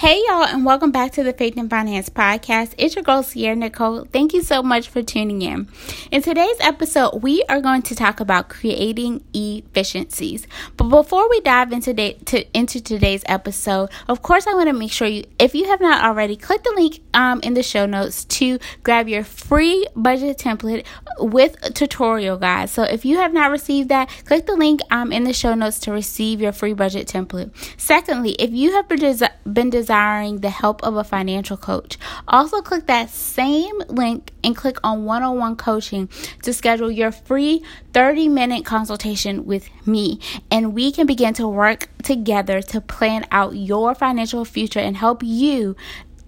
Hey, 0.00 0.22
y'all, 0.26 0.44
and 0.44 0.64
welcome 0.64 0.92
back 0.92 1.12
to 1.12 1.22
the 1.22 1.34
Faith 1.34 1.58
and 1.58 1.68
Finance 1.68 2.08
Podcast. 2.08 2.72
It's 2.78 2.94
your 2.94 3.04
girl, 3.04 3.22
Sierra 3.22 3.54
Nicole. 3.54 4.06
Thank 4.06 4.32
you 4.32 4.40
so 4.40 4.62
much 4.62 4.88
for 4.88 5.02
tuning 5.02 5.42
in. 5.42 5.68
In 6.10 6.22
today's 6.22 6.56
episode, 6.60 7.22
we 7.22 7.44
are 7.50 7.60
going 7.60 7.82
to 7.82 7.94
talk 7.94 8.18
about 8.18 8.48
creating 8.48 9.22
efficiencies. 9.34 10.46
But 10.78 10.84
before 10.84 11.28
we 11.28 11.42
dive 11.42 11.70
into, 11.72 11.92
day, 11.92 12.14
to, 12.14 12.46
into 12.56 12.80
today's 12.80 13.22
episode, 13.26 13.90
of 14.08 14.22
course, 14.22 14.46
I 14.46 14.54
want 14.54 14.68
to 14.68 14.72
make 14.72 14.90
sure 14.90 15.06
you, 15.06 15.24
if 15.38 15.54
you 15.54 15.66
have 15.66 15.82
not 15.82 16.02
already, 16.02 16.34
click 16.34 16.62
the 16.62 16.72
link 16.74 17.00
um, 17.12 17.42
in 17.42 17.52
the 17.52 17.62
show 17.62 17.84
notes 17.84 18.24
to 18.24 18.58
grab 18.82 19.06
your 19.06 19.22
free 19.22 19.86
budget 19.94 20.38
template 20.38 20.86
with 21.18 21.74
tutorial 21.74 22.38
guide. 22.38 22.70
So 22.70 22.84
if 22.84 23.04
you 23.04 23.18
have 23.18 23.34
not 23.34 23.50
received 23.50 23.90
that, 23.90 24.08
click 24.24 24.46
the 24.46 24.56
link 24.56 24.80
um, 24.90 25.12
in 25.12 25.24
the 25.24 25.34
show 25.34 25.52
notes 25.52 25.78
to 25.80 25.92
receive 25.92 26.40
your 26.40 26.52
free 26.52 26.72
budget 26.72 27.06
template. 27.06 27.50
Secondly, 27.78 28.30
if 28.38 28.50
you 28.50 28.72
have 28.72 28.88
been, 28.88 29.18
been 29.52 29.68
desiring 29.90 30.38
the 30.38 30.50
help 30.50 30.80
of 30.84 30.94
a 30.94 31.02
financial 31.02 31.56
coach. 31.56 31.98
Also, 32.28 32.62
click 32.62 32.86
that 32.86 33.10
same 33.10 33.76
link 33.88 34.30
and 34.44 34.54
click 34.54 34.76
on 34.84 35.04
one 35.04 35.24
on 35.24 35.36
one 35.36 35.56
coaching 35.56 36.08
to 36.44 36.52
schedule 36.52 36.92
your 36.92 37.10
free 37.10 37.60
30 37.92 38.28
minute 38.28 38.64
consultation 38.64 39.46
with 39.46 39.68
me. 39.88 40.20
And 40.48 40.74
we 40.74 40.92
can 40.92 41.08
begin 41.08 41.34
to 41.34 41.48
work 41.48 41.88
together 42.04 42.62
to 42.62 42.80
plan 42.80 43.26
out 43.32 43.56
your 43.56 43.96
financial 43.96 44.44
future 44.44 44.78
and 44.78 44.96
help 44.96 45.24
you 45.24 45.74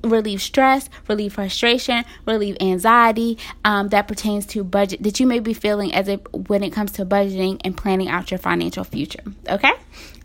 relieve 0.02 0.42
stress, 0.42 0.90
relieve 1.06 1.34
frustration, 1.34 2.04
relieve 2.26 2.56
anxiety 2.60 3.38
um, 3.64 3.90
that 3.90 4.08
pertains 4.08 4.44
to 4.46 4.64
budget 4.64 5.04
that 5.04 5.20
you 5.20 5.26
may 5.28 5.38
be 5.38 5.54
feeling 5.54 5.94
as 5.94 6.08
if 6.08 6.20
when 6.32 6.64
it 6.64 6.70
comes 6.72 6.90
to 6.90 7.06
budgeting 7.06 7.60
and 7.64 7.76
planning 7.76 8.08
out 8.08 8.32
your 8.32 8.38
financial 8.38 8.82
future. 8.82 9.22
Okay? 9.48 9.72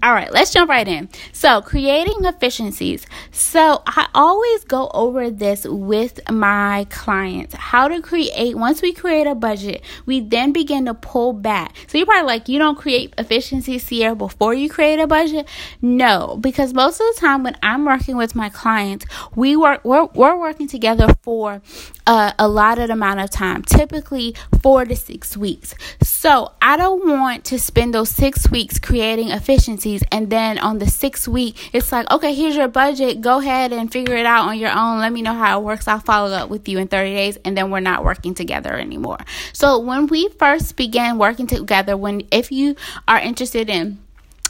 All 0.04 0.14
right, 0.14 0.32
let's 0.32 0.54
jump 0.54 0.70
right 0.70 0.88
in. 0.88 1.10
So, 1.32 1.60
creating 1.62 2.26
efficiencies. 2.26 3.08
So, 3.32 3.82
I 3.88 4.08
always 4.14 4.64
go 4.64 4.92
over 4.94 5.32
this 5.32 5.66
with 5.66 6.20
my 6.30 6.86
clients 6.92 7.56
how 7.56 7.88
to 7.88 8.00
create. 8.04 8.56
Once 8.56 8.84
we 8.84 8.94
create 8.94 9.26
a 9.26 9.34
budget, 9.34 9.84
we 10.06 10.20
then 10.20 10.54
begin 10.54 10.86
to 10.86 10.94
pull 10.94 11.34
back. 11.34 11.76
So, 11.88 11.98
you're 11.98 12.06
probably 12.06 12.28
like, 12.28 12.48
you 12.48 12.60
don't 12.60 12.78
create 12.78 13.16
efficiencies 13.18 13.90
here 13.90 14.14
before 14.14 14.54
you 14.54 14.70
create 14.70 15.00
a 15.00 15.08
budget? 15.08 15.48
No, 15.82 16.38
because 16.40 16.76
most 16.76 17.00
of 17.02 17.16
the 17.16 17.20
time 17.20 17.42
when 17.42 17.58
I'm 17.64 17.84
working 17.84 18.18
with 18.18 18.36
my 18.36 18.50
clients, 18.50 19.06
we 19.36 19.56
work, 19.56 19.84
we're, 19.84 20.06
we're 20.14 20.38
working 20.38 20.68
together 20.68 21.08
for 21.24 21.64
uh, 22.06 22.34
a 22.38 22.46
allotted 22.46 22.92
amount 22.92 23.20
of 23.20 23.32
time, 23.32 23.64
typically 23.64 24.36
four 24.62 24.86
to 24.86 24.96
six 24.96 25.36
weeks. 25.36 25.74
So, 26.04 26.52
I 26.62 26.78
don't 26.78 27.20
want 27.20 27.46
to 27.46 27.58
spend 27.58 27.96
those 27.96 28.10
six 28.10 28.52
weeks 28.52 28.78
creating 28.78 29.30
efficiencies 29.30 29.87
and 30.12 30.30
then 30.30 30.58
on 30.60 30.80
the 30.80 30.88
sixth 30.88 31.28
week 31.28 31.70
it's 31.74 31.92
like 31.92 32.10
okay 32.12 32.34
here's 32.34 32.56
your 32.56 32.68
budget. 32.68 33.22
Go 33.22 33.40
ahead 33.40 33.72
and 33.72 33.92
figure 33.92 34.16
it 34.16 34.26
out 34.26 34.48
on 34.48 34.58
your 34.60 34.72
own. 34.72 35.00
Let 35.00 35.12
me 35.14 35.22
know 35.22 35.34
how 35.34 35.60
it 35.60 35.64
works. 35.64 35.88
I'll 35.88 36.00
follow 36.00 36.32
up 36.32 36.50
with 36.50 36.68
you 36.68 36.78
in 36.80 36.88
30 36.88 37.14
days 37.14 37.38
and 37.46 37.58
then 37.58 37.72
we're 37.72 37.80
not 37.80 38.04
working 38.04 38.34
together 38.34 38.74
anymore. 38.74 39.20
So 39.54 39.80
when 39.80 40.08
we 40.08 40.30
first 40.30 40.76
began 40.76 41.18
working 41.18 41.48
together 41.48 41.96
when 41.96 42.28
if 42.32 42.52
you 42.52 42.76
are 43.08 43.20
interested 43.20 43.70
in 43.70 44.00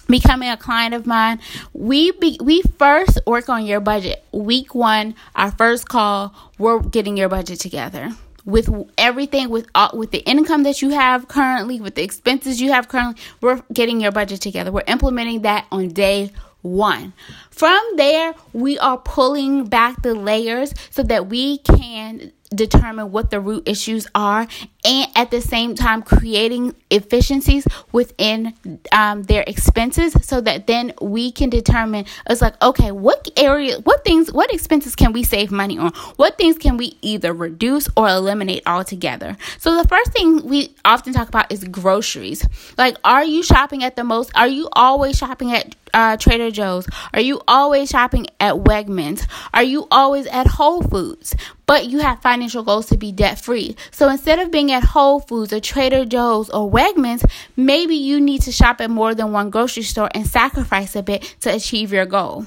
becoming 0.08 0.50
a 0.50 0.58
client 0.58 0.94
of 0.94 1.06
mine 1.06 1.40
we 1.74 2.12
be, 2.12 2.40
we 2.42 2.62
first 2.80 3.20
work 3.28 3.50
on 3.50 3.66
your 3.66 3.80
budget. 3.80 4.24
Week 4.32 4.74
1 4.74 5.16
our 5.36 5.52
first 5.52 5.88
call 5.88 6.34
we're 6.58 6.80
getting 6.80 7.18
your 7.18 7.30
budget 7.30 7.60
together 7.60 8.12
with 8.48 8.70
everything 8.98 9.50
with 9.50 9.68
all, 9.76 9.92
with 9.94 10.12
the 10.12 10.20
income 10.20 10.64
that 10.64 10.82
you 10.82 10.90
have 10.92 11.28
currently, 11.28 11.82
with 11.82 11.96
the 11.96 12.02
expenses 12.02 12.62
you 12.62 12.72
have 12.72 12.88
currently, 12.88 13.22
we're 13.42 13.62
getting 13.74 14.00
your 14.00 14.14
budget 14.14 14.40
together. 14.40 14.72
We're 14.72 14.84
implementing 14.88 15.42
that 15.42 15.68
on 15.70 15.90
day 15.90 16.32
one. 16.62 17.12
From 17.52 17.80
there, 17.98 18.34
we 18.54 18.80
are 18.80 18.98
pulling 18.98 19.66
back 19.66 20.02
the 20.02 20.16
layers 20.16 20.74
so 20.90 21.04
that 21.04 21.28
we 21.28 21.58
can 21.60 22.32
determine 22.50 23.12
what 23.12 23.30
the 23.30 23.40
root 23.40 23.68
issues 23.68 24.08
are 24.16 24.48
and 24.86 25.12
at 25.16 25.32
the 25.32 25.42
same 25.42 25.76
time 25.76 26.02
creating 26.02 26.74
efficiencies 26.90 27.68
within 27.92 28.54
um, 28.92 29.24
their 29.24 29.44
expenses 29.46 30.16
so 30.22 30.40
that 30.40 30.66
then 30.66 30.94
we 31.02 31.32
can 31.32 31.50
determine 31.50 32.06
it's 32.30 32.42
like 32.42 32.62
okay 32.62 32.92
what 32.92 33.28
area 33.36 33.78
what 33.80 34.04
things 34.06 34.32
what 34.32 34.52
expenses 34.54 34.96
can 34.96 35.12
we 35.12 35.24
save 35.24 35.52
money 35.52 35.78
on 35.78 35.92
what 36.16 36.38
things 36.38 36.58
can 36.58 36.78
we 36.78 36.98
either 37.02 37.34
reduce 37.34 37.90
or 37.98 38.08
eliminate 38.08 38.64
altogether 38.66 39.36
so 39.58 39.76
the 39.82 39.88
first 39.88 40.14
thing 40.14 40.46
we 40.48 40.74
often 40.86 41.12
talk 41.12 41.28
about 41.28 41.52
is 41.52 41.64
groceries 41.66 42.48
like 42.78 42.96
are 43.04 43.26
you 43.26 43.44
shopping 43.44 43.84
at 43.84 43.96
the 43.98 44.04
most 44.04 44.32
are 44.36 44.48
you 44.48 44.70
always 44.72 45.18
shopping 45.18 45.52
at 45.52 45.76
uh, 45.94 46.18
Trader 46.18 46.52
Joe's? 46.52 46.88
Are 47.14 47.22
you 47.22 47.42
always 47.48 47.90
shopping 47.90 48.28
at 48.40 48.56
Wegmans? 48.56 49.28
Are 49.54 49.64
you 49.64 49.88
always 49.90 50.28
at 50.28 50.46
Whole 50.46 50.84
Foods? 50.84 51.36
But 51.66 51.88
you 51.88 52.00
have 52.00 52.22
financial 52.22 52.37
goals 52.64 52.88
to 52.88 52.98
be 52.98 53.12
debt 53.12 53.40
free. 53.40 53.76
So 53.92 54.10
instead 54.10 54.40
of 54.40 54.52
being 54.52 54.72
at 54.72 54.84
Whole 54.84 55.20
Foods 55.20 55.54
or 55.54 55.60
Trader 55.60 56.06
Joe's 56.06 56.50
or 56.50 56.70
Wegmans, 56.70 57.30
maybe 57.56 57.96
you 57.96 58.20
need 58.20 58.42
to 58.44 58.52
shop 58.52 58.82
at 58.82 58.90
more 58.90 59.16
than 59.16 59.32
one 59.32 59.50
grocery 59.50 59.84
store 59.84 60.10
and 60.14 60.26
sacrifice 60.28 60.96
a 60.96 61.04
bit 61.04 61.36
to 61.42 61.54
achieve 61.54 61.92
your 61.92 62.06
goal 62.06 62.46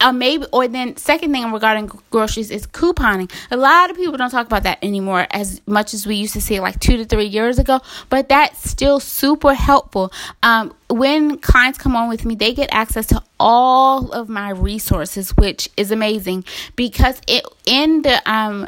uh, 0.00 0.12
maybe 0.12 0.46
or 0.52 0.66
then 0.68 0.96
second 0.96 1.32
thing 1.32 1.50
regarding 1.52 1.90
groceries 2.10 2.50
is 2.50 2.66
couponing. 2.66 3.30
A 3.50 3.56
lot 3.56 3.90
of 3.90 3.96
people 3.96 4.16
don't 4.16 4.30
talk 4.30 4.46
about 4.46 4.62
that 4.64 4.78
anymore 4.82 5.26
as 5.30 5.60
much 5.66 5.94
as 5.94 6.06
we 6.06 6.16
used 6.16 6.32
to 6.34 6.40
see 6.40 6.60
like 6.60 6.78
two 6.80 6.96
to 6.96 7.04
three 7.04 7.26
years 7.26 7.58
ago 7.58 7.80
but 8.08 8.28
that's 8.28 8.68
still 8.68 9.00
super 9.00 9.54
helpful. 9.54 10.12
Um, 10.42 10.74
when 10.88 11.38
clients 11.38 11.78
come 11.78 11.94
on 11.94 12.08
with 12.08 12.24
me 12.24 12.34
they 12.34 12.52
get 12.52 12.68
access 12.72 13.06
to 13.06 13.22
all 13.38 14.10
of 14.12 14.28
my 14.28 14.50
resources 14.50 15.36
which 15.36 15.68
is 15.76 15.90
amazing 15.90 16.44
because 16.76 17.20
it 17.28 17.44
in 17.64 18.02
the 18.02 18.20
um 18.30 18.66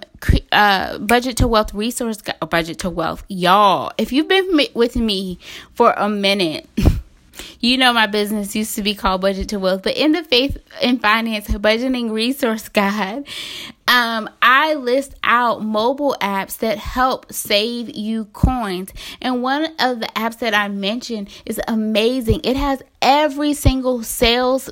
uh 0.53 0.99
budget 0.99 1.37
to 1.37 1.49
wealth 1.49 1.75
resource 1.75 2.19
budget 2.49 2.79
to 2.79 2.89
wealth 2.89 3.25
y'all 3.29 3.93
if 3.99 4.13
you've 4.13 4.29
been 4.29 4.49
with 4.75 4.95
me 4.95 5.39
for 5.75 5.93
a 5.97 6.09
minute 6.09 6.67
You 7.61 7.79
know, 7.79 7.93
my 7.93 8.07
business 8.07 8.55
used 8.55 8.75
to 8.77 8.83
be 8.83 8.95
called 8.95 9.21
Budget 9.21 9.49
to 9.51 9.59
Wealth, 9.59 9.83
but 9.83 9.97
in 9.97 10.13
the 10.13 10.23
Faith 10.25 10.59
and 10.81 11.01
Finance 11.01 11.49
Budgeting 11.49 12.11
Resource 12.11 12.69
Guide, 12.69 13.27
um, 13.89 14.31
I 14.41 14.75
list 14.75 15.15
out 15.23 15.63
mobile 15.63 16.17
apps 16.21 16.59
that 16.59 16.79
help 16.79 17.33
save 17.33 17.95
you 17.95 18.27
coins. 18.27 18.91
And 19.21 19.43
one 19.43 19.65
of 19.79 20.01
the 20.01 20.09
apps 20.17 20.39
that 20.39 20.55
I 20.55 20.69
mentioned 20.69 21.29
is 21.45 21.61
amazing. 21.69 22.41
It 22.45 22.57
has 22.57 22.83
every 23.01 23.55
single 23.55 24.03
sales 24.03 24.71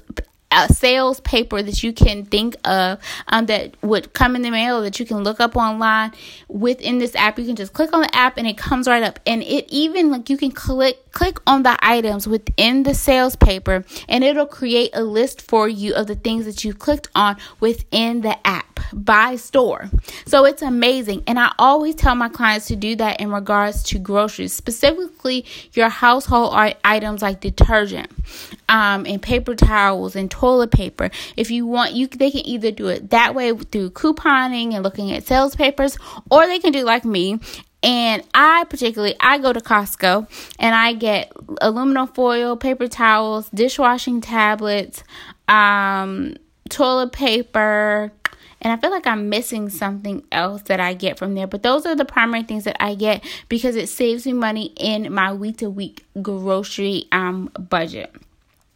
a 0.53 0.73
sales 0.73 1.21
paper 1.21 1.63
that 1.63 1.83
you 1.83 1.93
can 1.93 2.25
think 2.25 2.57
of 2.65 2.99
um, 3.29 3.47
that 3.47 3.75
would 3.83 4.13
come 4.13 4.35
in 4.37 4.43
the 4.43 4.51
mail 4.51 4.83
that 4.83 4.99
you 4.99 5.07
can 5.07 5.19
look 5.19 5.41
up 5.41 5.57
online. 5.57 6.13
Within 6.49 6.99
this 6.99 7.15
app 7.15 7.39
you 7.39 7.47
can 7.47 7.57
just 7.57 7.73
click 7.73 7.93
on 7.93 8.03
the 8.03 8.17
app 8.17 8.37
and 8.37 8.47
it 8.47 8.59
comes 8.59 8.89
right 8.89 9.03
up. 9.03 9.21
And 9.27 9.43
it 9.43 9.67
even 9.69 10.11
like 10.11 10.29
you 10.29 10.37
can 10.37 10.51
click 10.51 11.11
click 11.13 11.39
on 11.47 11.63
the 11.63 11.77
items 11.81 12.29
within 12.29 12.85
the 12.85 12.95
sales 12.95 13.35
paper 13.35 13.85
and 14.09 14.23
it'll 14.23 14.47
create 14.47 14.91
a 14.95 15.03
list 15.03 15.43
for 15.43 15.69
you 15.69 15.95
of 15.95 16.07
the 16.07 16.15
things 16.15 16.45
that 16.45 16.65
you 16.65 16.73
clicked 16.73 17.09
on 17.15 17.37
within 17.59 18.21
the 18.21 18.47
app 18.47 18.70
by 18.93 19.37
store. 19.37 19.91
So 20.27 20.45
it's 20.45 20.63
amazing. 20.63 21.23
And 21.27 21.39
I 21.39 21.53
always 21.59 21.95
tell 21.95 22.15
my 22.15 22.29
clients 22.29 22.67
to 22.69 22.77
do 22.77 22.97
that 22.97 23.21
in 23.21 23.31
regards 23.31 23.83
to 23.85 23.99
groceries, 23.99 24.53
specifically 24.53 25.45
your 25.73 25.89
household 25.89 26.55
items 26.85 27.23
like 27.23 27.41
detergent, 27.41 28.11
um, 28.69 29.07
and 29.07 29.21
paper 29.21 29.55
towels 29.55 30.17
and 30.17 30.31
toilet 30.31 30.71
paper. 30.71 31.11
If 31.37 31.51
you 31.51 31.67
want, 31.67 31.93
you 31.93 32.07
they 32.07 32.31
can 32.31 32.47
either 32.47 32.71
do 32.71 32.89
it 32.89 33.11
that 33.11 33.35
way 33.35 33.53
through 33.55 33.91
couponing 33.91 34.75
and 34.75 34.83
looking 34.83 35.13
at 35.13 35.27
sales 35.27 35.55
papers, 35.55 35.97
or 36.31 36.47
they 36.47 36.59
can 36.59 36.73
do 36.73 36.85
like 36.85 37.05
me 37.05 37.41
and 37.83 38.23
I 38.35 38.65
particularly 38.65 39.15
I 39.21 39.39
go 39.39 39.53
to 39.53 39.61
Costco 39.61 40.29
and 40.59 40.75
I 40.75 40.93
get 40.93 41.33
aluminum 41.61 42.09
foil, 42.09 42.57
paper 42.57 42.89
towels, 42.89 43.49
dishwashing 43.51 44.21
tablets, 44.21 45.03
um, 45.49 46.35
toilet 46.69 47.13
paper, 47.13 48.13
and 48.61 48.73
I 48.73 48.77
feel 48.77 48.91
like 48.91 49.07
I'm 49.07 49.29
missing 49.29 49.69
something 49.69 50.23
else 50.31 50.63
that 50.63 50.81
I 50.81 50.95
get 50.95 51.19
from 51.19 51.35
there. 51.35 51.47
But 51.47 51.63
those 51.63 51.87
are 51.87 51.97
the 51.97 52.05
primary 52.05 52.43
things 52.43 52.65
that 52.65 52.83
I 52.83 52.95
get 52.95 53.25
because 53.49 53.77
it 53.77 53.89
saves 53.89 54.27
me 54.27 54.33
money 54.33 54.73
in 54.77 55.13
my 55.13 55.33
week 55.33 55.59
to 55.59 55.71
week 55.71 56.05
grocery 56.21 57.07
um 57.13 57.51
budget. 57.59 58.15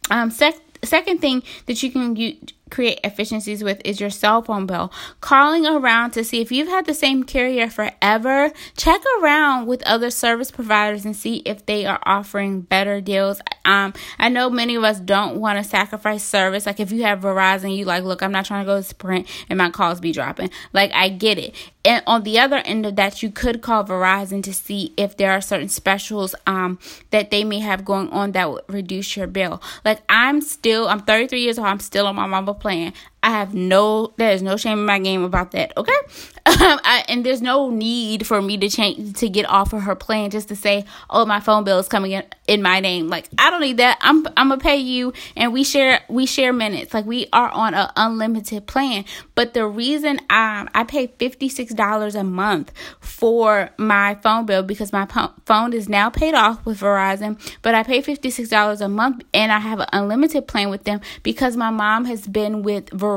Um, 0.09 0.31
sec- 0.31 0.61
second 0.83 1.19
thing 1.19 1.43
that 1.65 1.81
you 1.81 1.91
can 1.91 2.15
use, 2.15 2.37
create 2.75 2.99
efficiencies 3.05 3.63
with 3.63 3.81
is 3.85 4.01
your 4.01 4.09
cell 4.09 4.41
phone 4.41 4.65
bill. 4.65 4.91
Calling 5.21 5.65
around 5.65 6.11
to 6.11 6.25
see 6.25 6.41
if 6.41 6.51
you've 6.51 6.67
had 6.67 6.85
the 6.85 6.93
same 6.93 7.23
carrier 7.23 7.69
forever, 7.69 8.51
check 8.75 9.01
around 9.21 9.65
with 9.65 9.81
other 9.83 10.09
service 10.09 10.51
providers 10.51 11.05
and 11.05 11.15
see 11.15 11.37
if 11.45 11.65
they 11.65 11.85
are 11.85 12.01
offering 12.03 12.59
better 12.59 12.99
deals. 12.99 13.39
Um, 13.63 13.93
I 14.19 14.27
know 14.27 14.49
many 14.49 14.75
of 14.75 14.83
us 14.83 14.99
don't 14.99 15.37
want 15.37 15.57
to 15.57 15.63
sacrifice 15.63 16.23
service. 16.23 16.65
Like 16.65 16.81
if 16.81 16.91
you 16.91 17.03
have 17.03 17.21
Verizon, 17.21 17.75
you 17.75 17.85
like, 17.85 18.03
look, 18.03 18.21
I'm 18.21 18.33
not 18.33 18.45
trying 18.45 18.65
to 18.65 18.69
go 18.69 18.75
to 18.75 18.83
Sprint 18.83 19.25
and 19.49 19.57
my 19.57 19.69
calls 19.69 20.01
be 20.01 20.11
dropping. 20.11 20.49
Like 20.73 20.91
I 20.93 21.07
get 21.07 21.39
it. 21.39 21.55
And 21.85 22.03
on 22.07 22.23
the 22.23 22.39
other 22.39 22.57
end 22.57 22.85
of 22.85 22.95
that, 22.95 23.21
you 23.21 23.29
could 23.31 23.61
call 23.61 23.85
Verizon 23.85 24.41
to 24.43 24.53
see 24.53 24.91
if 24.97 25.15
there 25.17 25.31
are 25.31 25.39
certain 25.39 25.69
specials 25.69 26.33
um 26.47 26.79
that 27.11 27.31
they 27.31 27.43
may 27.43 27.59
have 27.59 27.85
going 27.85 28.09
on 28.09 28.33
that 28.33 28.51
would 28.51 28.63
reduce 28.67 29.15
your 29.15 29.27
bill. 29.27 29.61
Like 29.85 30.01
I'm 30.09 30.41
still, 30.41 30.89
I'm 30.89 31.01
33 31.01 31.41
years 31.41 31.59
old. 31.59 31.67
I'm 31.67 31.79
still 31.79 32.07
on 32.07 32.15
my 32.15 32.25
mama 32.25 32.53
plan. 32.65 32.91
I 33.25 33.29
have 33.29 33.55
no, 33.55 34.13
there 34.17 34.31
is 34.33 34.43
no 34.43 34.55
shame 34.55 34.77
in 34.77 34.85
my 34.85 34.99
game 34.99 35.23
about 35.23 35.51
that. 35.51 35.75
Okay. 35.75 35.91
Um, 36.47 36.79
I, 36.83 37.03
and 37.09 37.25
there's 37.25 37.41
no 37.41 37.71
need 37.71 38.27
for 38.27 38.39
me 38.39 38.55
to 38.59 38.69
change 38.69 39.17
to 39.17 39.27
get 39.29 39.49
off 39.49 39.73
of 39.73 39.81
her 39.81 39.95
plan 39.95 40.29
just 40.29 40.47
to 40.49 40.55
say, 40.55 40.85
oh, 41.09 41.25
my 41.25 41.39
phone 41.39 41.63
bill 41.63 41.79
is 41.79 41.87
coming 41.87 42.11
in 42.11 42.23
in 42.47 42.61
my 42.61 42.79
name. 42.79 43.07
Like 43.07 43.29
I 43.39 43.49
don't 43.49 43.61
need 43.61 43.77
that. 43.77 43.97
I'm 44.01 44.27
I'm 44.37 44.49
gonna 44.49 44.59
pay 44.59 44.77
you, 44.77 45.11
and 45.35 45.51
we 45.51 45.63
share 45.63 46.01
we 46.07 46.27
share 46.27 46.53
minutes. 46.53 46.93
Like 46.93 47.05
we 47.05 47.25
are 47.33 47.49
on 47.49 47.73
an 47.73 47.89
unlimited 47.95 48.67
plan. 48.67 49.05
But 49.33 49.55
the 49.55 49.65
reason 49.65 50.19
I 50.29 50.67
I 50.75 50.83
pay 50.83 51.07
fifty 51.07 51.49
six 51.49 51.73
dollars 51.73 52.13
a 52.13 52.23
month 52.23 52.71
for 52.99 53.71
my 53.77 54.13
phone 54.21 54.45
bill 54.45 54.61
because 54.61 54.93
my 54.93 55.07
phone 55.45 55.73
is 55.73 55.89
now 55.89 56.11
paid 56.11 56.35
off 56.35 56.63
with 56.63 56.79
Verizon, 56.79 57.39
but 57.63 57.73
I 57.73 57.81
pay 57.81 58.01
fifty 58.01 58.29
six 58.29 58.49
dollars 58.49 58.81
a 58.81 58.87
month, 58.87 59.23
and 59.33 59.51
I 59.51 59.57
have 59.57 59.79
an 59.79 59.87
unlimited 59.93 60.47
plan 60.47 60.69
with 60.69 60.83
them 60.83 61.01
because 61.23 61.57
my 61.57 61.71
mom 61.71 62.05
has 62.05 62.27
been 62.27 62.61
with 62.61 62.85
Verizon 62.91 63.14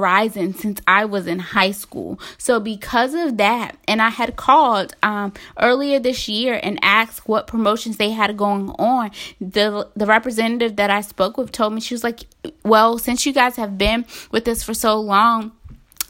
since 0.55 0.81
I 0.87 1.05
was 1.05 1.27
in 1.27 1.39
high 1.39 1.73
school. 1.73 2.19
So 2.37 2.61
because 2.61 3.15
of 3.15 3.37
that, 3.39 3.77
and 3.87 4.01
I 4.03 4.11
had 4.11 4.37
called 4.37 4.95
um, 5.03 5.33
earlier 5.59 5.99
this 5.99 6.29
year 6.29 6.59
and 6.63 6.79
asked 6.83 7.29
what 7.29 7.47
promotions 7.47 7.97
they 7.97 8.11
had 8.11 8.37
going 8.37 8.71
on. 8.71 9.11
The 9.41 9.89
the 9.97 10.07
representative 10.07 10.77
that 10.77 10.91
I 10.91 11.01
spoke 11.01 11.37
with 11.37 11.53
told 11.53 11.73
me 11.73 11.81
she 11.81 11.95
was 11.95 12.05
like, 12.05 12.21
"Well, 12.65 12.99
since 12.99 13.27
you 13.27 13.33
guys 13.33 13.57
have 13.57 13.79
been 13.79 14.05
with 14.31 14.47
us 14.49 14.63
for 14.63 14.75
so 14.75 15.01
long." 15.01 15.53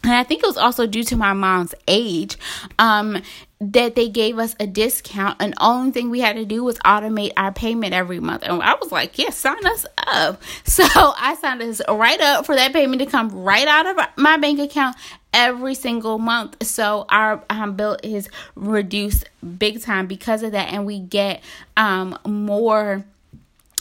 And 0.04 0.12
I 0.12 0.22
think 0.22 0.42
it 0.42 0.46
was 0.46 0.56
also 0.56 0.86
due 0.86 1.04
to 1.04 1.16
my 1.16 1.32
mom's 1.32 1.74
age. 1.86 2.36
Um, 2.78 3.22
that 3.60 3.96
they 3.96 4.08
gave 4.08 4.38
us 4.38 4.54
a 4.60 4.66
discount 4.66 5.36
and 5.40 5.52
only 5.60 5.90
thing 5.90 6.10
we 6.10 6.20
had 6.20 6.36
to 6.36 6.44
do 6.44 6.62
was 6.62 6.78
automate 6.80 7.32
our 7.36 7.50
payment 7.50 7.92
every 7.92 8.20
month 8.20 8.42
and 8.44 8.62
i 8.62 8.74
was 8.74 8.92
like 8.92 9.18
yes 9.18 9.44
yeah, 9.44 9.52
sign 9.54 9.66
us 9.66 9.84
up 10.06 10.40
so 10.64 10.84
i 10.94 11.36
signed 11.40 11.60
us 11.60 11.80
right 11.88 12.20
up 12.20 12.46
for 12.46 12.54
that 12.54 12.72
payment 12.72 13.00
to 13.00 13.06
come 13.06 13.28
right 13.30 13.66
out 13.66 13.86
of 13.86 13.98
my 14.16 14.36
bank 14.36 14.60
account 14.60 14.96
every 15.34 15.74
single 15.74 16.18
month 16.18 16.56
so 16.64 17.04
our 17.08 17.42
um, 17.50 17.74
bill 17.74 17.96
is 18.04 18.28
reduced 18.54 19.28
big 19.58 19.82
time 19.82 20.06
because 20.06 20.44
of 20.44 20.52
that 20.52 20.72
and 20.72 20.86
we 20.86 21.00
get 21.00 21.42
um 21.76 22.16
more 22.24 23.04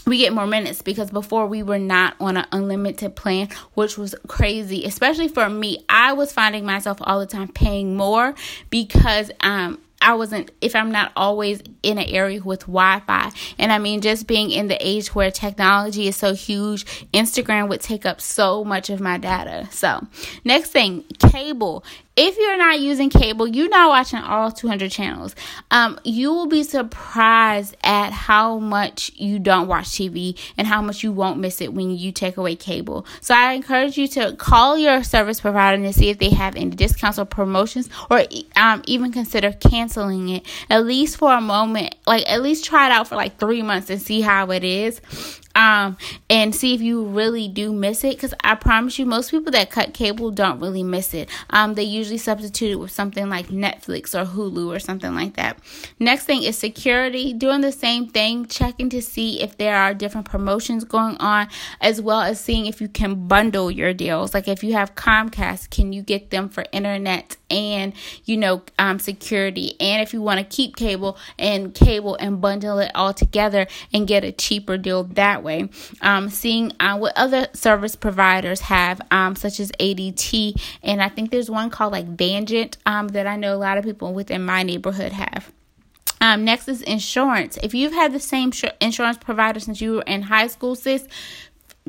we 0.08 0.18
get 0.18 0.34
more 0.34 0.48
minutes 0.48 0.82
because 0.82 1.12
before 1.12 1.46
we 1.48 1.62
were 1.62 1.80
not 1.80 2.16
on 2.20 2.38
an 2.38 2.46
unlimited 2.52 3.16
plan, 3.16 3.50
which 3.74 3.98
was 3.98 4.16
crazy, 4.28 4.86
especially 4.86 5.28
for 5.28 5.50
me. 5.50 5.84
I 5.90 6.14
was 6.14 6.32
finding 6.32 6.66
myself 6.66 6.98
all 7.02 7.20
the 7.20 7.26
time 7.26 7.50
paying 7.50 7.96
more 7.96 8.34
because 8.70 9.30
um 9.42 9.80
I 10.00 10.14
wasn't, 10.14 10.52
if 10.62 10.76
I'm 10.76 10.92
not 10.92 11.12
always 11.16 11.62
in 11.82 11.98
an 11.98 12.06
area 12.06 12.42
with 12.42 12.62
Wi 12.62 13.02
Fi. 13.08 13.32
And 13.58 13.72
I 13.72 13.80
mean, 13.80 14.02
just 14.02 14.28
being 14.28 14.52
in 14.52 14.68
the 14.68 14.78
age 14.80 15.16
where 15.16 15.32
technology 15.32 16.08
is 16.08 16.16
so 16.16 16.36
huge, 16.36 16.86
Instagram 17.14 17.68
would 17.70 17.82
take 17.82 18.06
up 18.06 18.22
so 18.22 18.64
much 18.64 18.92
of 18.92 19.00
my 19.00 19.18
data. 19.18 19.68
So, 19.72 20.06
next 20.44 20.70
thing, 20.70 21.04
cable 21.32 21.84
if 22.18 22.36
you're 22.38 22.58
not 22.58 22.80
using 22.80 23.12
cable, 23.12 23.48
you're 23.48 23.70
not 23.70 23.90
watching 23.90 24.18
all 24.20 24.52
200 24.52 24.90
channels. 24.90 25.36
Um, 25.70 26.00
you 26.04 26.34
will 26.34 26.48
be 26.48 26.64
surprised 26.64 27.78
at 27.84 28.12
how 28.12 28.58
much 28.58 29.12
you 29.16 29.38
don't 29.38 29.68
watch 29.68 29.86
TV 29.90 30.38
and 30.58 30.66
how 30.66 30.82
much 30.82 31.04
you 31.04 31.12
won't 31.12 31.40
miss 31.40 31.62
it 31.62 31.74
when 31.74 31.92
you 31.92 32.12
take 32.12 32.38
away 32.38 32.56
cable. 32.56 33.06
So 33.22 33.36
I 33.36 33.54
encourage 33.54 33.98
you 33.98 34.08
to 34.10 34.36
call 34.36 34.80
your 34.80 35.04
service 35.04 35.40
provider 35.40 35.82
and 35.82 35.94
see 35.94 36.10
if 36.10 36.18
they 36.18 36.32
have 36.32 36.56
any 36.56 36.72
discounts 36.72 37.20
or 37.20 37.26
promotions, 37.26 37.88
or 38.10 38.24
um, 38.56 38.82
even 38.88 39.12
consider 39.12 39.52
canceling 39.52 40.30
it 40.30 40.46
at 40.72 40.86
least 40.86 41.18
for 41.18 41.32
a 41.32 41.42
moment. 41.42 41.94
Like 42.08 42.28
at 42.28 42.42
least 42.42 42.66
try 42.66 42.88
it 42.88 42.92
out 42.92 43.08
for 43.08 43.16
like 43.16 43.38
three 43.38 43.62
months 43.62 43.92
and 43.92 44.02
see 44.02 44.22
how 44.22 44.50
it 44.50 44.64
is 44.64 45.02
um, 45.58 45.98
and 46.30 46.56
see 46.56 46.76
if 46.76 46.82
you 46.82 47.04
really 47.04 47.48
do 47.48 47.74
miss 47.74 48.04
it. 48.04 48.16
Because 48.16 48.34
I 48.44 48.56
promise 48.56 49.00
you, 49.00 49.06
most 49.06 49.32
people 49.32 49.52
that 49.52 49.72
cut 49.72 49.94
cable 49.94 50.30
don't 50.30 50.60
really 50.60 50.84
miss 50.84 51.14
it. 51.14 51.30
Um, 51.50 51.74
they 51.74 51.84
usually 51.84 52.20
substitute 52.20 52.72
it 52.72 52.76
with 52.76 52.92
something 52.92 53.28
like 53.28 53.48
Netflix 53.48 54.14
or 54.14 54.26
Hulu 54.26 54.74
or 54.74 54.80
something 54.80 55.16
like 55.16 55.36
that. 55.36 55.58
Next 56.00 56.26
thing 56.26 56.44
is 56.44 56.58
security. 56.58 57.34
Doing 57.34 57.62
the 57.62 57.72
same 57.72 58.08
thing, 58.08 58.46
checking 58.46 58.90
to 58.92 59.02
see 59.02 59.42
if 59.42 59.58
there 59.58 59.76
are 59.76 59.96
different 59.96 60.30
promotions 60.30 60.84
going 60.84 61.18
on, 61.18 61.48
as 61.82 62.00
well 62.00 62.22
as 62.22 62.40
seeing 62.40 62.68
if 62.68 62.80
you 62.80 62.88
can 62.88 63.28
bundle 63.28 63.72
your 63.72 63.94
deals. 63.94 64.36
Like 64.36 64.48
if 64.48 64.64
you 64.64 64.74
have 64.74 64.94
Comcast, 64.94 65.72
can 65.72 65.92
you 65.92 66.04
get 66.04 66.30
them 66.30 66.50
for 66.50 66.66
internet 66.72 67.36
and 67.50 67.94
you 68.26 68.38
know 68.38 68.64
um, 68.80 69.00
security? 69.00 69.76
And 69.80 70.02
if 70.02 70.14
you 70.14 70.22
want 70.22 70.40
to 70.40 70.46
keep 70.46 70.76
cable 70.76 71.18
and 71.38 71.74
cable 71.74 72.16
and 72.20 72.42
bundle 72.42 72.80
it 72.80 72.92
all 72.96 73.14
together 73.14 73.68
and 73.94 74.08
get 74.08 74.24
a 74.24 74.32
cheaper 74.32 74.78
deal 74.78 75.04
that 75.04 75.44
way. 75.44 75.70
Um, 76.02 76.30
seeing 76.30 76.74
uh, 76.80 76.98
what 76.98 77.18
other 77.18 77.48
service 77.54 77.96
providers 77.96 78.62
have, 78.62 79.02
um, 79.12 79.36
such 79.36 79.60
as 79.60 79.72
ADT, 79.80 80.62
and 80.84 81.02
I 81.02 81.10
think 81.10 81.32
there's 81.32 81.50
one 81.50 81.70
called 81.70 81.94
like 81.94 82.16
Vivint 82.16 82.78
um, 82.86 83.10
that 83.10 83.28
I 83.28 83.36
know 83.36 83.56
a 83.56 83.58
lot 83.58 83.78
of 83.78 83.86
people 83.86 84.14
within 84.14 84.44
my 84.44 84.64
neighborhood 84.64 85.12
have. 85.12 85.52
Um, 86.20 86.46
next 86.46 86.68
is 86.68 86.82
insurance. 86.82 87.58
If 87.62 87.74
you've 87.74 87.94
had 87.94 88.12
the 88.12 88.20
same 88.20 88.52
insurance 88.82 89.18
provider 89.18 89.60
since 89.60 89.82
you 89.82 89.94
were 89.94 90.02
in 90.02 90.24
high 90.24 90.48
school, 90.48 90.76
sis, 90.76 91.08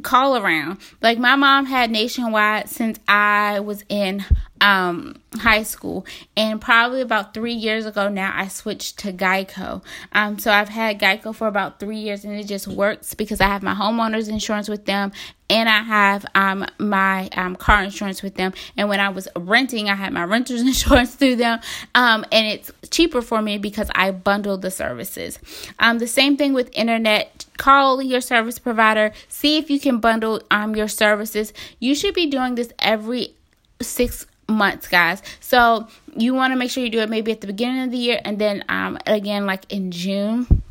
call 0.03 0.37
around. 0.37 0.79
Like 1.01 1.19
my 1.19 1.37
mom 1.37 1.67
had 1.67 1.91
nationwide 1.91 2.69
since 2.69 2.99
I 3.09 3.61
was 3.61 3.85
in 3.89 4.25
um 4.61 5.21
high 5.37 5.63
school. 5.63 6.07
And 6.37 6.61
probably 6.61 7.01
about 7.01 7.35
three 7.35 7.53
years 7.53 7.87
ago 7.87 8.09
now 8.09 8.33
i 8.35 8.49
switched 8.49 8.99
to 9.01 9.13
geico. 9.13 9.83
Um 10.13 10.39
so 10.39 10.51
i've 10.51 10.69
had 10.69 10.99
geico 10.99 11.35
for 11.35 11.47
about 11.47 11.81
three 11.81 11.99
years 11.99 12.25
and 12.25 12.35
it 12.39 12.45
just 12.45 12.69
works 12.69 13.15
because 13.15 13.41
i 13.41 13.47
have 13.47 13.63
my 13.63 13.75
homeowners 13.75 14.29
insurance 14.29 14.69
with 14.69 14.87
them 14.87 15.13
and 15.51 15.69
i 15.69 15.83
have 15.83 16.27
um 16.35 16.67
my 16.79 17.29
um 17.37 17.57
car 17.57 17.83
insurance 17.83 18.23
with 18.23 18.35
them. 18.35 18.53
And 18.77 18.89
when 18.89 19.01
i 19.01 19.09
was 19.09 19.29
renting 19.37 19.89
i 19.89 19.95
had 19.95 20.13
my 20.13 20.25
renters 20.25 20.61
insurance 20.73 21.15
through 21.15 21.37
them. 21.37 21.61
Um 21.95 22.25
and 22.33 22.47
it's 22.47 22.71
cheaper 22.91 23.23
for 23.23 23.43
me 23.43 23.59
because 23.59 23.91
i 23.95 24.11
bundled 24.11 24.63
the 24.63 24.71
services. 24.71 25.39
Um 25.79 25.99
the 25.99 26.07
same 26.09 26.37
thing 26.37 26.53
with 26.53 26.71
internet. 26.73 27.45
Call 27.57 28.01
your 28.01 28.21
service 28.21 28.59
provider 28.59 29.13
see 29.29 29.59
if 29.59 29.71
you 29.71 29.79
can 29.79 29.99
bundle 29.99 30.41
um 30.51 30.75
your 30.75 30.89
services. 30.89 31.53
You 31.79 31.95
should 31.95 32.15
be 32.15 32.27
doing 32.27 32.55
this 32.55 32.73
every 32.79 33.35
six 33.81 34.27
months, 34.49 34.89
guys. 34.89 35.23
So 35.41 35.87
you 36.17 36.35
want 36.35 36.53
to 36.53 36.57
make 36.57 36.71
sure 36.71 36.83
you 36.83 36.91
do 36.91 37.01
it 37.01 37.11
maybe 37.11 37.33
at 37.33 37.41
the 37.41 37.47
beginning 37.47 37.83
of 37.85 37.91
the 37.91 37.99
year 37.99 38.21
and 38.25 38.39
then 38.39 38.65
um 38.69 38.99
again 39.07 39.47
like 39.47 39.71
in 39.73 39.91
June 39.91 40.63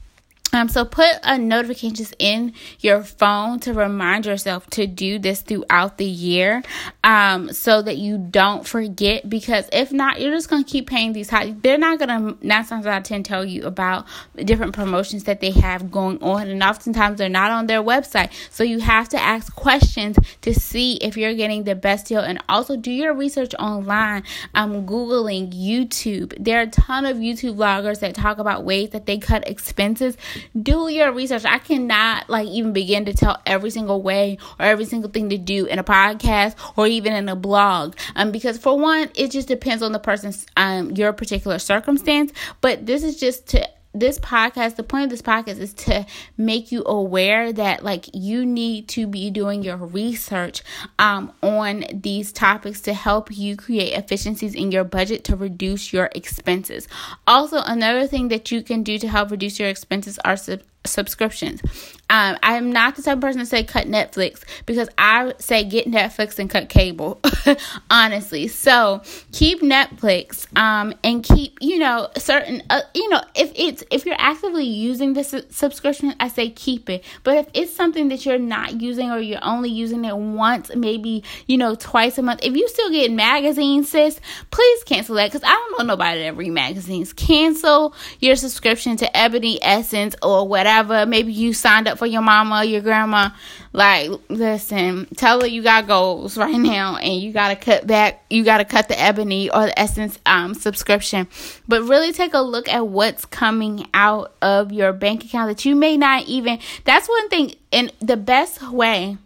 um, 0.53 0.69
so 0.69 0.85
put 0.85 1.09
a 1.23 1.37
notifications 1.37 2.13
in 2.19 2.53
your 2.79 3.03
phone 3.03 3.59
to 3.61 3.73
remind 3.73 4.25
yourself 4.25 4.69
to 4.71 4.87
do 4.87 5.19
this 5.19 5.41
throughout 5.41 5.97
the 5.97 6.05
year, 6.05 6.63
um, 7.03 7.51
so 7.51 7.81
that 7.81 7.97
you 7.97 8.17
don't 8.17 8.67
forget. 8.67 9.29
Because 9.29 9.67
if 9.73 9.91
not, 9.91 10.21
you're 10.21 10.31
just 10.31 10.49
gonna 10.49 10.63
keep 10.63 10.87
paying 10.87 11.13
these 11.13 11.29
high. 11.29 11.53
They're 11.61 11.77
not 11.77 11.99
gonna 11.99 12.37
nine 12.41 12.65
times 12.65 12.85
out 12.85 12.97
of 12.97 13.03
ten 13.03 13.23
tell 13.23 13.43
you 13.43 13.65
about 13.65 14.05
different 14.35 14.73
promotions 14.73 15.25
that 15.25 15.41
they 15.41 15.51
have 15.51 15.91
going 15.91 16.21
on, 16.23 16.47
and 16.47 16.63
oftentimes 16.63 17.17
they're 17.17 17.29
not 17.29 17.51
on 17.51 17.67
their 17.67 17.83
website. 17.83 18.31
So 18.49 18.63
you 18.63 18.79
have 18.79 19.09
to 19.09 19.19
ask 19.19 19.53
questions 19.55 20.17
to 20.41 20.53
see 20.53 20.93
if 20.97 21.17
you're 21.17 21.33
getting 21.33 21.63
the 21.65 21.75
best 21.75 22.07
deal, 22.07 22.21
and 22.21 22.41
also 22.47 22.77
do 22.77 22.91
your 22.91 23.13
research 23.13 23.53
online. 23.55 24.23
I'm 24.53 24.87
googling 24.87 25.53
YouTube. 25.53 26.33
There 26.39 26.59
are 26.59 26.63
a 26.63 26.67
ton 26.67 27.05
of 27.05 27.17
YouTube 27.17 27.55
vloggers 27.57 27.99
that 27.99 28.15
talk 28.15 28.37
about 28.37 28.63
ways 28.63 28.91
that 28.91 29.05
they 29.05 29.17
cut 29.17 29.47
expenses 29.47 30.17
do 30.59 30.89
your 30.89 31.11
research. 31.11 31.45
I 31.45 31.59
cannot 31.59 32.29
like 32.29 32.47
even 32.47 32.73
begin 32.73 33.05
to 33.05 33.13
tell 33.13 33.41
every 33.45 33.69
single 33.69 34.01
way 34.01 34.37
or 34.59 34.65
every 34.65 34.85
single 34.85 35.09
thing 35.09 35.29
to 35.29 35.37
do 35.37 35.65
in 35.65 35.79
a 35.79 35.83
podcast 35.83 36.55
or 36.75 36.87
even 36.87 37.13
in 37.13 37.29
a 37.29 37.35
blog. 37.35 37.95
Um, 38.15 38.31
because 38.31 38.57
for 38.57 38.77
one, 38.77 39.09
it 39.15 39.31
just 39.31 39.47
depends 39.47 39.83
on 39.83 39.91
the 39.91 39.99
person's 39.99 40.45
um 40.55 40.91
your 40.91 41.13
particular 41.13 41.59
circumstance. 41.59 42.31
But 42.61 42.85
this 42.85 43.03
is 43.03 43.19
just 43.19 43.47
to 43.49 43.69
this 43.99 44.19
podcast, 44.19 44.75
the 44.75 44.83
point 44.83 45.05
of 45.05 45.09
this 45.09 45.21
podcast 45.21 45.59
is 45.59 45.73
to 45.73 46.05
make 46.37 46.71
you 46.71 46.83
aware 46.85 47.51
that 47.53 47.83
like 47.83 48.09
you 48.13 48.45
need 48.45 48.87
to 48.89 49.07
be 49.07 49.29
doing 49.29 49.63
your 49.63 49.77
research 49.77 50.61
um, 50.99 51.31
on 51.41 51.85
these 51.93 52.31
topics 52.31 52.81
to 52.81 52.93
help 52.93 53.35
you 53.35 53.55
create 53.55 53.93
efficiencies 53.93 54.55
in 54.55 54.71
your 54.71 54.83
budget 54.83 55.23
to 55.25 55.35
reduce 55.35 55.93
your 55.93 56.09
expenses. 56.15 56.87
Also, 57.25 57.61
another 57.61 58.07
thing 58.07 58.27
that 58.29 58.51
you 58.51 58.61
can 58.61 58.83
do 58.83 58.97
to 58.97 59.07
help 59.07 59.31
reduce 59.31 59.59
your 59.59 59.69
expenses 59.69 60.19
are 60.25 60.37
subscriptions. 60.85 61.61
Um, 62.09 62.37
I'm 62.41 62.71
not 62.71 62.95
the 62.95 63.01
type 63.01 63.17
of 63.17 63.21
person 63.21 63.41
to 63.41 63.45
say 63.45 63.65
cut 63.65 63.85
Netflix 63.85 64.43
because 64.65 64.87
I 64.97 65.33
say 65.39 65.65
get 65.65 65.87
Netflix 65.87 66.39
and 66.39 66.49
cut 66.49 66.69
cable, 66.69 67.19
honestly. 67.91 68.47
So 68.47 69.01
keep 69.33 69.61
Netflix 69.61 70.47
um, 70.57 70.93
and 71.03 71.21
keep 71.21 71.57
you 71.59 71.79
know 71.79 72.07
certain 72.17 72.63
uh, 72.69 72.81
you 72.95 73.09
know 73.09 73.21
if 73.35 73.51
it's 73.55 73.83
if 73.91 74.05
you're 74.05 74.15
actively 74.17 74.63
using 74.63 75.13
this 75.13 75.35
subscription, 75.49 76.15
I 76.19 76.29
say 76.29 76.49
keep 76.49 76.89
it. 76.89 77.03
But 77.23 77.37
if 77.37 77.47
it's 77.53 77.75
something 77.75 78.07
that 78.07 78.25
you're 78.25 78.39
not 78.39 78.79
using 78.79 79.11
or 79.11 79.19
you're 79.19 79.43
only 79.43 79.69
using 79.69 80.05
it 80.05 80.15
once, 80.15 80.73
maybe 80.73 81.25
you 81.45 81.57
know 81.57 81.75
twice 81.75 82.17
a 82.17 82.21
month, 82.21 82.39
if 82.41 82.55
you 82.55 82.69
still 82.69 82.89
get 82.89 83.11
magazines, 83.11 83.89
sis, 83.89 84.21
please 84.49 84.83
cancel 84.85 85.15
that 85.15 85.29
because 85.29 85.43
I 85.43 85.49
don't 85.49 85.79
know 85.79 85.93
nobody 85.93 86.21
that 86.21 86.37
read 86.37 86.51
magazines. 86.51 87.11
Cancel 87.11 87.93
your 88.21 88.37
subscription 88.37 88.95
to 88.97 89.17
Ebony 89.17 89.59
Essence 89.61 90.15
or 90.23 90.47
whatever 90.47 90.76
whatever. 90.77 91.09
Maybe 91.09 91.33
you 91.33 91.53
signed 91.53 91.87
up 91.87 91.97
for 91.97 92.05
your 92.05 92.21
mama, 92.21 92.63
your 92.63 92.81
grandma. 92.81 93.29
Like, 93.73 94.11
listen, 94.29 95.07
tell 95.17 95.41
her 95.41 95.47
you 95.47 95.63
got 95.63 95.87
goals 95.87 96.37
right 96.37 96.55
now 96.55 96.97
and 96.97 97.21
you 97.21 97.31
got 97.31 97.49
to 97.49 97.55
cut 97.55 97.87
back. 97.87 98.23
You 98.29 98.43
got 98.43 98.57
to 98.57 98.65
cut 98.65 98.87
the 98.87 98.99
Ebony 98.99 99.49
or 99.49 99.65
the 99.65 99.79
Essence 99.79 100.17
um, 100.25 100.53
subscription. 100.53 101.27
But 101.67 101.83
really 101.83 102.11
take 102.11 102.33
a 102.33 102.41
look 102.41 102.69
at 102.69 102.87
what's 102.87 103.25
coming 103.25 103.87
out 103.93 104.33
of 104.41 104.71
your 104.71 104.93
bank 104.93 105.23
account 105.25 105.49
that 105.49 105.65
you 105.65 105.75
may 105.75 105.97
not 105.97 106.23
even. 106.25 106.59
That's 106.85 107.07
one 107.07 107.29
thing. 107.29 107.55
And 107.71 107.91
the 107.99 108.17
best 108.17 108.61
way 108.71 109.17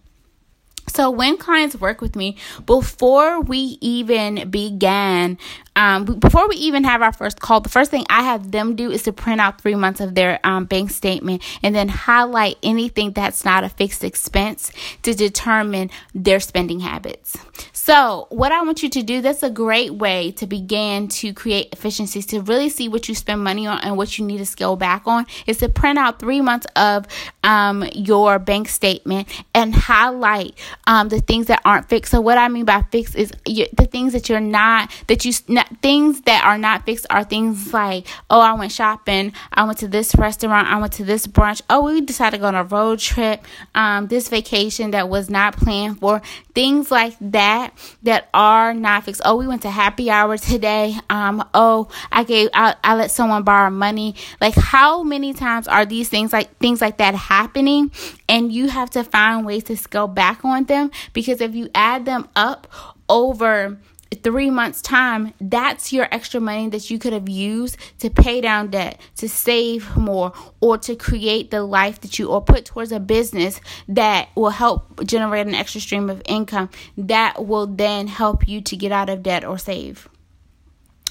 so 0.88 1.10
when 1.10 1.38
clients 1.38 1.75
work 1.75 2.01
with 2.01 2.17
me, 2.17 2.36
before 2.65 3.39
we 3.39 3.77
even 3.79 4.50
began 4.50 5.38
um, 5.75 6.05
before 6.05 6.49
we 6.49 6.55
even 6.57 6.83
have 6.83 7.01
our 7.01 7.13
first 7.13 7.39
call, 7.39 7.61
the 7.61 7.69
first 7.69 7.91
thing 7.91 8.05
I 8.09 8.23
have 8.23 8.51
them 8.51 8.75
do 8.75 8.91
is 8.91 9.03
to 9.03 9.13
print 9.13 9.39
out 9.39 9.61
three 9.61 9.75
months 9.75 10.01
of 10.01 10.15
their 10.15 10.39
um, 10.43 10.65
bank 10.65 10.91
statement 10.91 11.41
and 11.63 11.73
then 11.73 11.87
highlight 11.87 12.57
anything 12.61 13.11
that's 13.11 13.45
not 13.45 13.63
a 13.63 13.69
fixed 13.69 14.03
expense 14.03 14.71
to 15.03 15.13
determine 15.13 15.89
their 16.13 16.39
spending 16.39 16.81
habits. 16.81 17.37
So, 17.73 18.27
what 18.29 18.51
I 18.51 18.61
want 18.63 18.83
you 18.83 18.89
to 18.89 19.01
do, 19.01 19.21
that's 19.21 19.43
a 19.43 19.49
great 19.49 19.93
way 19.93 20.31
to 20.33 20.45
begin 20.45 21.07
to 21.07 21.33
create 21.33 21.69
efficiencies 21.71 22.25
to 22.27 22.41
really 22.41 22.69
see 22.69 22.89
what 22.89 23.07
you 23.07 23.15
spend 23.15 23.43
money 23.43 23.65
on 23.65 23.79
and 23.79 23.97
what 23.97 24.17
you 24.17 24.25
need 24.25 24.37
to 24.39 24.45
scale 24.45 24.75
back 24.75 25.07
on 25.07 25.25
is 25.47 25.57
to 25.59 25.69
print 25.69 25.97
out 25.97 26.19
three 26.19 26.41
months 26.41 26.67
of 26.75 27.07
um, 27.43 27.83
your 27.93 28.39
bank 28.39 28.67
statement 28.67 29.27
and 29.55 29.73
highlight 29.73 30.57
um, 30.85 31.09
the 31.09 31.21
things 31.21 31.47
that 31.47 31.61
aren't 31.65 31.89
fixed. 31.89 32.11
So, 32.11 32.21
what 32.21 32.37
I 32.37 32.49
mean 32.49 32.65
by 32.65 32.83
fixed 32.91 33.15
is 33.15 33.31
the 33.45 33.87
things 33.89 34.13
that 34.13 34.29
you're 34.29 34.39
not, 34.39 34.91
that 35.07 35.25
you, 35.25 35.31
not, 35.62 35.82
things 35.82 36.22
that 36.22 36.44
are 36.46 36.58
not 36.58 36.86
fixed 36.86 37.06
are 37.10 37.24
things 37.24 37.74
like, 37.74 38.08
oh, 38.30 38.39
I 38.39 38.53
went 38.53 38.72
shopping, 38.72 39.34
I 39.51 39.63
went 39.63 39.80
to 39.80 39.88
this 39.88 40.15
restaurant, 40.15 40.68
I 40.68 40.80
went 40.80 40.94
to 40.94 41.03
this 41.03 41.27
brunch, 41.27 41.62
oh, 41.70 41.86
we 41.86 42.01
decided 42.01 42.38
to 42.38 42.41
go 42.41 42.48
on 42.48 42.56
a 42.56 42.63
road 42.63 43.00
trip, 43.00 43.46
um, 43.75 44.08
this 44.08 44.30
vacation 44.30 44.91
that 44.91 45.10
was 45.10 45.30
not 45.30 45.56
planned 45.56 46.00
for, 46.00 46.22
things 46.53 46.91
like 46.91 47.15
that 47.22 47.74
that 48.03 48.30
are 48.34 48.74
not 48.74 49.06
fixed. 49.06 49.22
Oh, 49.25 49.36
we 49.36 49.48
went 49.48 49.62
to 49.63 49.70
happy 49.70 50.10
hour 50.10 50.38
today. 50.38 50.96
Um, 51.10 51.48
oh, 51.53 51.89
I 52.12 52.24
gave, 52.24 52.50
I, 52.53 52.75
I 52.84 52.96
let 52.96 53.12
someone 53.12 53.44
borrow 53.44 53.70
money. 53.70 54.15
Like, 54.39 54.56
how 54.56 55.03
many 55.03 55.34
times 55.34 55.68
are 55.68 55.86
these 55.86 56.10
things 56.10 56.34
like 56.34 56.58
things 56.58 56.82
like 56.82 56.98
that 56.98 57.15
happening? 57.15 57.91
And 58.27 58.51
you 58.51 58.70
have 58.70 58.89
to 58.91 59.03
find 59.03 59.46
ways 59.46 59.63
to 59.65 59.77
scale 59.77 60.08
back 60.08 60.44
on 60.44 60.65
them 60.65 60.91
because 61.13 61.41
if 61.41 61.56
you 61.56 61.70
add 61.75 62.06
them 62.06 62.27
up 62.36 62.68
over 63.10 63.77
three 64.15 64.50
months' 64.50 64.82
time, 64.82 65.34
that's 65.39 65.94
your 65.94 66.08
extra 66.12 66.39
money 66.39 66.70
that 66.70 66.89
you 66.89 67.00
could 67.00 67.13
have 67.13 67.30
used 67.30 67.77
to 68.00 68.10
pay 68.10 68.41
down 68.41 68.70
debt, 68.70 69.00
to 69.18 69.30
save 69.30 69.96
more, 69.96 70.34
or 70.60 70.77
to 70.80 70.96
create 70.96 71.51
the 71.51 71.63
life 71.63 72.01
that 72.01 72.20
you, 72.20 72.27
or 72.27 72.41
put 72.41 72.65
towards 72.65 72.91
a 72.91 73.00
business 73.00 73.62
that 73.88 74.30
will 74.36 74.50
help 74.50 75.03
generate 75.06 75.48
an 75.48 75.56
extra 75.56 75.82
stream 75.82 76.10
of 76.10 76.22
income 76.25 76.70
that 76.98 77.46
will 77.46 77.68
then 77.68 78.08
help 78.08 78.48
you 78.48 78.62
to 78.62 78.75
get 78.75 78.91
out 78.91 79.10
of 79.10 79.24
debt 79.24 79.46
or 79.46 79.58
save. 79.58 80.10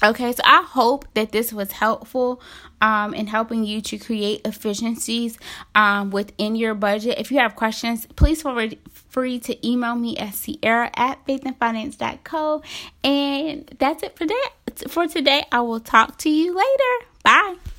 Okay, 0.03 0.31
so 0.31 0.41
I 0.43 0.63
hope 0.63 1.05
that 1.13 1.31
this 1.31 1.53
was 1.53 1.71
helpful 1.73 2.41
um, 2.81 3.13
in 3.13 3.27
helping 3.27 3.63
you 3.63 3.81
to 3.81 3.97
create 3.99 4.41
efficiencies 4.45 5.37
um, 5.75 6.09
within 6.09 6.55
your 6.55 6.73
budget. 6.73 7.19
If 7.19 7.31
you 7.31 7.37
have 7.37 7.55
questions, 7.55 8.07
please 8.15 8.41
feel 8.41 8.69
free 9.09 9.39
to 9.39 9.67
email 9.67 9.95
me 9.95 10.17
at 10.17 10.33
sierra 10.33 10.89
at 10.95 11.23
faithandfinance.co. 11.27 12.63
And 13.03 13.75
that's 13.77 14.01
it 14.01 14.17
for 14.17 14.25
that. 14.25 14.49
For 14.87 15.05
today, 15.07 15.45
I 15.51 15.61
will 15.61 15.79
talk 15.79 16.17
to 16.19 16.29
you 16.29 16.55
later. 16.55 17.07
Bye. 17.23 17.70